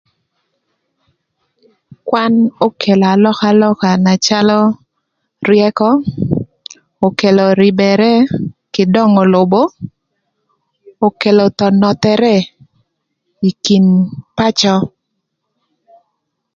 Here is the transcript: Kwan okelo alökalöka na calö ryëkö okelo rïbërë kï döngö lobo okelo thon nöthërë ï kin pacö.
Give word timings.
Kwan 2.07 2.33
okelo 2.65 3.05
alökalöka 3.13 3.89
na 4.05 4.13
calö 4.25 4.59
ryëkö 5.47 5.89
okelo 7.07 7.45
rïbërë 7.59 8.13
kï 8.73 8.83
döngö 8.93 9.23
lobo 9.33 9.61
okelo 11.07 11.43
thon 11.57 11.73
nöthërë 11.81 12.35
ï 13.47 13.51
kin 13.63 13.85
pacö. 14.37 14.75